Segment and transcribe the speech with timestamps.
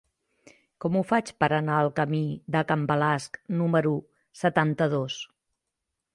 [0.85, 2.23] Com ho faig per anar al camí
[2.57, 3.93] de Can Balasc número
[4.43, 5.21] setanta-dos?